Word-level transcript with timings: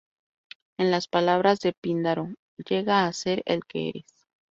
En 0.79 0.89
las 0.89 1.07
palabras 1.07 1.59
de 1.59 1.73
Píndaro: 1.73 2.33
"llega 2.57 3.05
a 3.05 3.13
ser 3.13 3.43
el 3.45 3.63
que 3.67 3.87
eres". 3.89 4.25